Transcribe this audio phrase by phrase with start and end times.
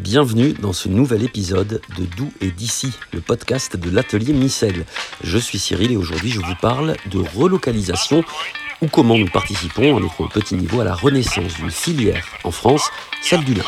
[0.00, 4.86] Bienvenue dans ce nouvel épisode de D'où et d'ici, le podcast de l'atelier Micelle.
[5.22, 8.24] Je suis Cyril et aujourd'hui je vous parle de relocalisation
[8.80, 12.90] ou comment nous participons à notre petit niveau à la renaissance d'une filière en France,
[13.22, 13.64] celle du lin.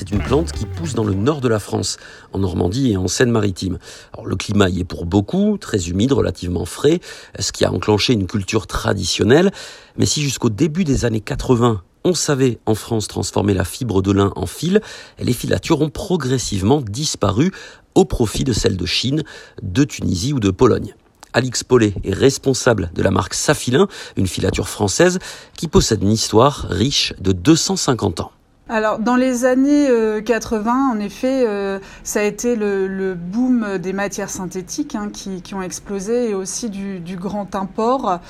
[0.00, 1.98] C'est une plante qui pousse dans le nord de la France,
[2.32, 3.78] en Normandie et en Seine-Maritime.
[4.24, 7.00] Le climat y est pour beaucoup, très humide, relativement frais,
[7.38, 9.50] ce qui a enclenché une culture traditionnelle.
[9.98, 14.10] Mais si jusqu'au début des années 80, on savait en France transformer la fibre de
[14.10, 14.80] lin en fil,
[15.18, 17.52] les filatures ont progressivement disparu
[17.94, 19.22] au profit de celles de Chine,
[19.62, 20.94] de Tunisie ou de Pologne.
[21.34, 25.18] Alix Paulet est responsable de la marque Safilin, une filature française
[25.58, 28.32] qui possède une histoire riche de 250 ans.
[28.72, 29.88] Alors, dans les années
[30.24, 35.54] 80, euh, en effet, euh, ça a été le, boom des matières synthétiques hein, qui,
[35.56, 38.20] ont explosé et aussi du, grand import,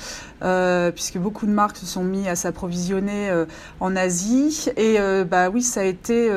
[0.41, 3.31] euh, puisque beaucoup de marques se sont mis à s'approvisionner
[3.79, 4.71] en Asie.
[4.77, 4.97] Et
[5.29, 6.31] bah oui, ça a été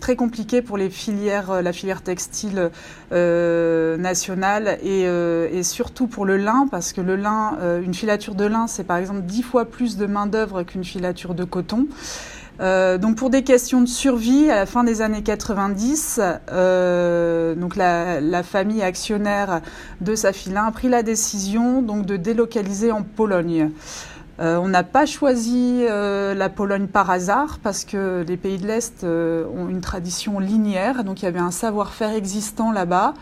[0.00, 2.70] très compliqué pour les filières, la filière textile
[3.10, 8.68] nationale et, et, surtout pour le lin, parce que le lin, une filature de lin,
[8.68, 11.88] c'est par exemple dix fois plus de main d'œuvre qu'une filature de coton.
[12.62, 16.20] Euh, donc pour des questions de survie, à la fin des années 90,
[16.52, 19.60] euh, donc la, famille actionnaire
[20.00, 23.70] de Safilin a pris la décision donc de délocaliser en Pologne.
[24.40, 29.04] Euh, on n'a pas choisi la Pologne par hasard parce que les pays de l'Est
[29.04, 33.14] ont une tradition linéaire, donc il y avait un savoir-faire existant là-bas.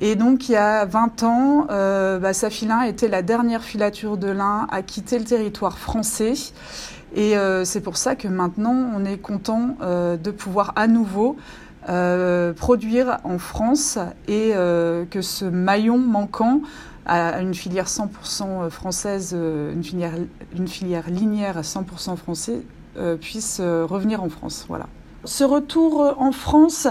[0.00, 4.66] Et donc il y a 20 ans, bah, Safilin était la dernière filature de lin
[4.70, 6.34] à quitter le territoire français.
[7.14, 11.36] Et euh, c'est pour ça que maintenant, on est content euh, de pouvoir à nouveau
[11.88, 14.52] euh, produire en France et
[15.10, 16.60] que ce maillon manquant
[17.06, 20.14] à une filière 100% française, une filière,
[20.56, 22.62] une filière linéaire à 100% français,
[23.20, 24.64] puisse revenir en France.
[24.68, 24.86] Voilà.
[25.24, 26.86] Ce retour euh, en France,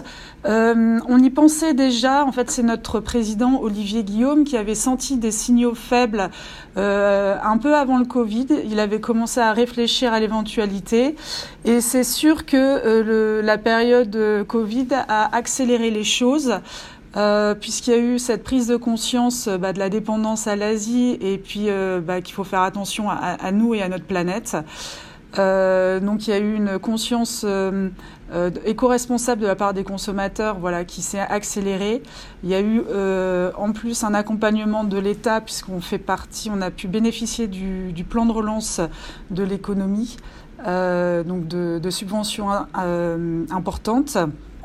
[0.46, 2.26] euh, on y pensait déjà.
[2.26, 6.30] En fait, c'est notre président Olivier Guillaume qui avait senti des signaux faibles
[6.78, 8.48] euh, un peu avant le Covid.
[8.66, 11.16] Il avait commencé à réfléchir à l'éventualité.
[11.66, 16.56] Et c'est sûr que la période Covid a accéléré les choses.
[17.62, 21.38] puisqu'il y a eu cette prise de conscience bah, de la dépendance à l'Asie et
[21.38, 21.68] puis
[22.02, 24.58] bah, qu'il faut faire attention à, nous et à notre planète.
[25.36, 27.46] Donc il y a eu une conscience
[28.34, 32.02] euh, éco-responsable de la part des consommateurs voilà, qui s'est accéléré.
[32.44, 36.62] Il y a eu euh, en plus un accompagnement de l'État puisqu'on fait partie, on
[36.62, 38.82] a pu bénéficier du, plan de relance
[39.30, 40.18] de l'économie,
[40.68, 44.18] euh, donc de, subventions euh, importantes.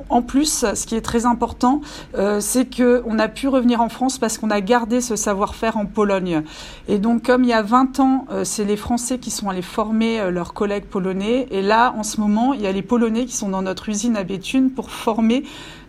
[0.08, 1.80] En plus, ce qui est très important,
[2.16, 5.86] euh, c'est qu'on a pu revenir en France parce qu'on a gardé ce savoir-faire en
[5.86, 6.42] Pologne.
[6.88, 9.62] Et donc, comme il y a 20 ans, euh, c'est les Français qui sont allés
[9.62, 11.46] former euh, leurs collègues polonais.
[11.50, 14.16] Et là, en ce moment, il y a les Polonais qui sont dans notre usine
[14.16, 15.44] à Béthune pour former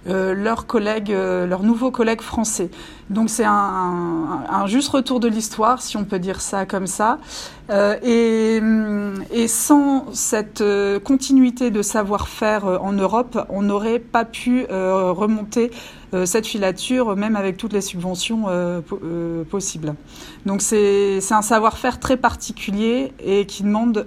[0.08, 2.70] euh, leurs collègues, euh, leurs nouveaux collègues français.
[3.10, 7.20] Donc c'est un, juste retour de l'histoire, si on peut dire ça comme ça.
[7.70, 8.62] Euh, et,
[9.32, 15.72] et, sans cette euh, continuité de savoir-faire en Europe, on n'aurait pas pu remonter
[16.26, 18.46] cette filature, même avec toutes les subventions
[19.50, 19.96] possibles.
[20.46, 24.06] Donc c'est un savoir-faire très particulier et qui demande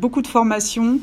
[0.00, 1.00] beaucoup de formation.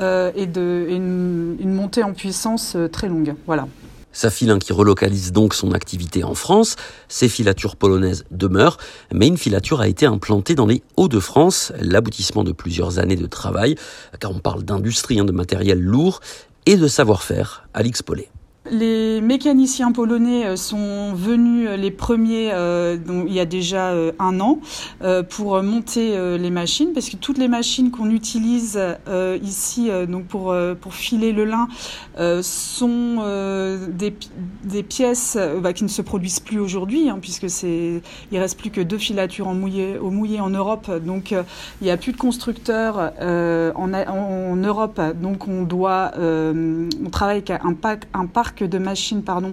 [0.00, 3.34] Euh, et, une, montée en puissance euh, très longue.
[3.46, 3.66] Voilà.
[4.12, 6.76] Safilin qui relocalise donc son activité en France,
[7.08, 8.78] ses filatures polonaises demeurent,
[9.12, 13.76] mais une filature a été implantée dans les Hauts-de-France, l'aboutissement de plusieurs années de travail,
[14.18, 16.20] car on parle d'industrie, hein, de matériel lourd
[16.66, 17.68] et de savoir-faire.
[17.74, 18.28] Alix Paulet.
[18.70, 22.96] Les mécaniciens polonais euh, sont venus euh, les premiers euh,
[23.26, 24.58] il y a déjà un an
[25.30, 28.78] pour monter les machines parce que toutes les machines qu'on utilise
[29.42, 31.68] ici donc pour pour filer le lin
[32.42, 33.22] sont
[33.88, 34.14] des,
[34.64, 38.70] des pièces bah, qui ne se produisent plus aujourd'hui hein, puisque c'est il reste plus
[38.70, 40.90] que deux filatures en au mouillé en Europe.
[41.04, 45.00] Donc il n'y a plus de constructeurs en, en, Europe.
[45.20, 49.52] Donc on doit on travaille avec un, pack, un parc de machines pardon,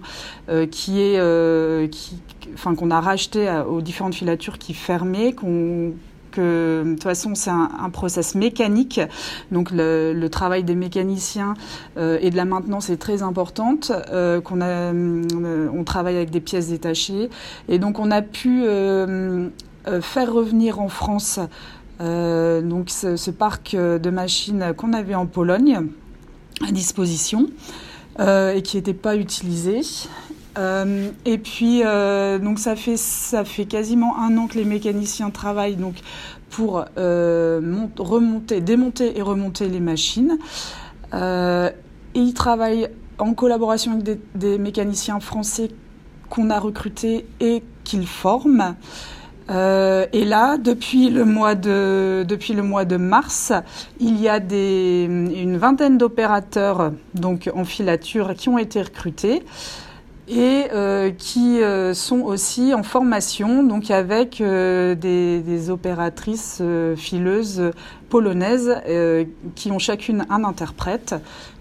[0.49, 2.17] euh, qui est, euh, qui,
[2.53, 5.93] enfin, qu'on a racheté aux différentes filatures qui fermaient, qu'on
[6.31, 8.99] que de toute façon c'est un, un, process mécanique,
[9.51, 11.53] donc le, travail des mécaniciens
[11.95, 13.93] euh, et de la maintenance est très importante.
[14.43, 17.29] Qu'on a, on travaille avec des pièces détachées
[17.69, 18.63] et donc on a pu
[20.01, 21.39] faire revenir en France
[21.99, 25.87] donc ce, parc de machines qu'on avait en Pologne
[26.67, 27.47] à disposition
[28.19, 29.81] et qui n'était pas utilisé.
[30.57, 31.81] et puis
[32.41, 35.95] donc ça fait ça fait quasiment un an que les mécaniciens travaillent donc
[36.49, 40.37] pour remonter, démonter et remonter les machines.
[41.13, 45.69] ils travaillent en collaboration avec des, mécaniciens français
[46.29, 48.75] qu'on a recrutés et qu'ils forment.
[49.49, 53.53] Euh, et là, depuis le mois de depuis le mois de mars,
[53.99, 59.43] il y a une vingtaine d'opérateurs donc en filature qui ont été recrutés
[60.27, 66.61] et euh, qui euh, sont aussi en formation donc avec des, des, opératrices
[66.95, 67.71] fileuses
[68.09, 68.75] polonaises
[69.55, 71.15] qui ont chacune un interprète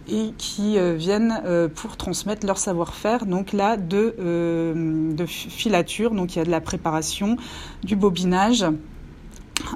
[0.09, 6.11] et qui euh, viennent euh, pour transmettre leur savoir-faire, donc là, de, euh, de, filature.
[6.13, 7.37] Donc il y a de la préparation,
[7.83, 8.65] du bobinage.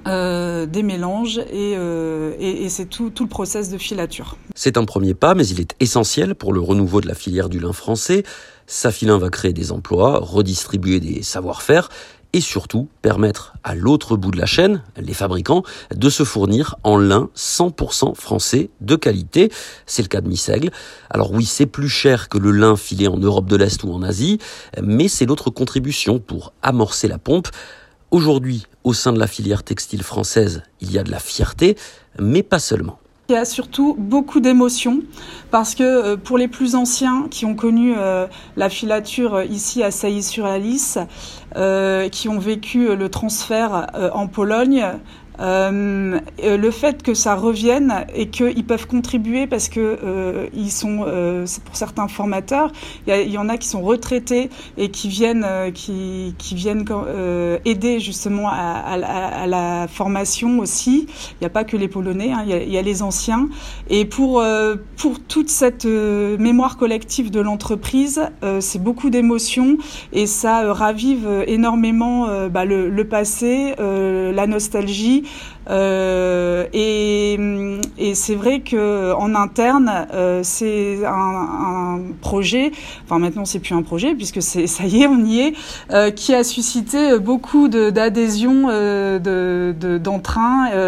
[0.07, 4.37] des mélanges et, et, c'est tout, tout le process de filature.
[4.57, 7.61] C'est un premier pas, mais il est essentiel pour le renouveau de la filière du
[7.61, 8.25] lin français.
[8.69, 11.89] Safilin va créer des emplois, redistribuer des savoir-faire
[12.35, 15.63] et surtout permettre à l'autre bout de la chaîne, les fabricants,
[15.95, 19.51] de se fournir en lin 100% français de qualité.
[19.87, 20.71] C'est le cas de Missègle.
[21.09, 24.03] Alors oui, c'est plus cher que le lin filé en Europe de l'Est ou en
[24.03, 24.39] Asie,
[24.83, 27.49] mais c'est notre contribution pour amorcer la pompe.
[28.11, 31.77] Aujourd'hui, au sein de la filière textile française, il y a de la fierté,
[32.19, 32.99] mais pas seulement.
[33.31, 35.03] Il y a surtout beaucoup d'émotions
[35.51, 38.27] parce que euh, pour les plus anciens qui ont connu euh,
[38.57, 40.97] la filature euh, ici à Sailly-sur-la-Lys,
[42.11, 44.83] qui ont vécu le transfert en Pologne,
[45.41, 51.05] euh, le fait que ça revienne et qu'ils peuvent contribuer parce que euh, ils sont,
[51.07, 52.73] euh, pour certains formateurs,
[53.07, 57.59] il y, en a qui sont retraités et qui viennent, euh, qui, qui viennent euh,
[57.65, 61.07] aider justement à, à, à, la formation aussi.
[61.09, 63.03] Il n'y a pas que les Polonais, hein, il, y a, il, y a, les
[63.03, 63.49] anciens.
[63.91, 64.43] Et pour
[64.97, 68.21] pour toute cette mémoire collective de l'entreprise,
[68.61, 69.79] c'est beaucoup d'émotions
[70.13, 75.25] et ça ravive énormément bah, le, le, passé, la nostalgie
[75.69, 77.39] et,
[77.99, 82.73] et c'est vrai que en interne, euh, c'est un, projet.
[83.05, 85.55] Enfin, maintenant, c'est plus un projet puisque ça y est, on y est,
[85.93, 89.75] euh, qui a suscité beaucoup d'adhésion, de,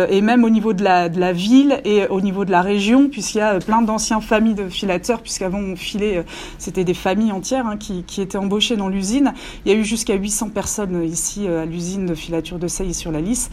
[0.09, 3.43] et même au niveau de la, ville et au niveau de la région, puisqu'il y
[3.43, 6.25] a plein d'anciens familles de filateurs, puisqu'avant on filait,
[6.59, 9.33] c'était des familles entières hein, qui, étaient embauchées dans l'usine.
[9.65, 13.11] Il y a eu jusqu'à 800 personnes ici à l'usine de filature de Seille sur
[13.11, 13.51] la Lys.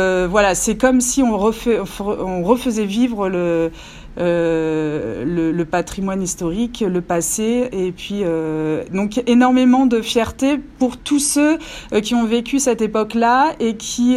[0.00, 3.70] Euh, voilà, c'est comme si on, refaisait vivre le,
[4.18, 11.18] euh, le, patrimoine historique, le passé, et puis euh, donc énormément de fierté pour tous
[11.18, 11.58] ceux
[12.02, 14.16] qui ont vécu cette époque-là et qui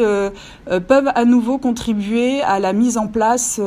[0.87, 3.59] peuvent à nouveau contribuer à la mise en place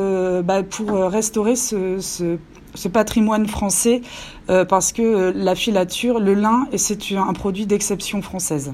[0.43, 4.01] bah, pour restaurer ce patrimoine français
[4.47, 8.73] parce que la filature, le lin, c'est un produit d'exception française.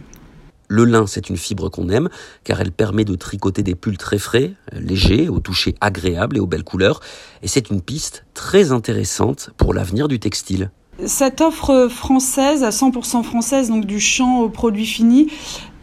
[0.75, 2.09] Le lin, c'est une fibre qu'on aime,
[2.43, 6.47] car elle permet de tricoter des pulls très frais, légers, au toucher agréable et aux
[6.47, 6.99] belles couleurs,
[7.43, 10.71] et c'est une piste très intéressante pour l'avenir du textile.
[11.05, 15.27] Cette offre française, à 100% française, donc du champ au produit fini,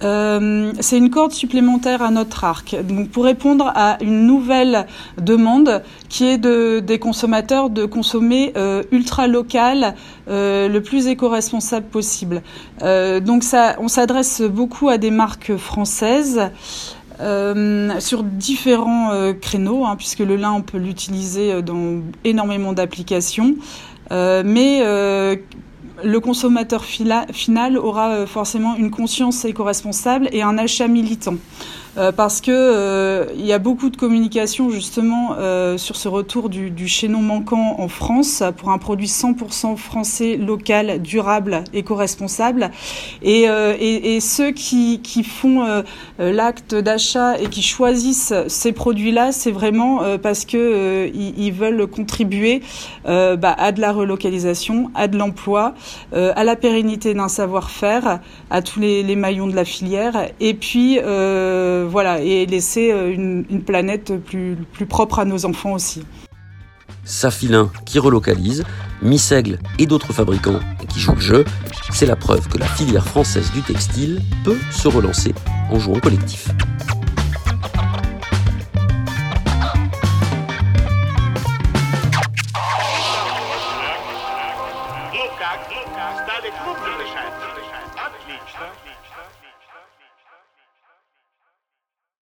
[0.03, 2.77] euh, c'est une corde supplémentaire à notre arc.
[2.83, 4.87] Donc pour répondre à une nouvelle
[5.21, 9.95] demande qui est de, des consommateurs de consommer euh, ultra local,
[10.29, 12.43] euh, le plus éco-responsable possible.
[12.81, 16.41] Donc ça, on s'adresse beaucoup à des marques françaises.
[17.99, 23.57] Sur différents créneaux, hein, puisque le lin, on peut l'utiliser dans énormément d'applications.
[24.11, 24.83] mais
[26.05, 31.35] le consommateur final aura euh, forcément une conscience éco-responsable et un achat militant.
[31.99, 36.49] Euh, parce que euh, il y a beaucoup de communication justement euh, sur ce retour
[36.49, 42.71] du, chaînon manquant en France pour un produit 100% français, local, durable, éco-responsable.
[43.23, 43.49] Et,
[44.21, 45.83] ceux qui, font
[46.19, 52.63] l'acte d'achat et qui choisissent ces produits-là, c'est vraiment parce que ils, veulent contribuer
[53.05, 55.75] bah, à de la relocalisation, à de l'emploi,
[56.13, 58.21] à la pérennité d'un savoir-faire,
[58.51, 60.99] à tous les, les, maillons de la filière, et puis
[61.89, 66.05] voilà, et laisser euh, une, planète plus, plus propre à nos enfants aussi.
[67.05, 68.65] Safilin qui relocalise,
[69.03, 71.45] Missègle et d'autres fabricants qui jouent le jeu,
[71.91, 75.35] c'est la preuve que la filière française du textile peut se relancer
[75.71, 76.49] en jouant collectif.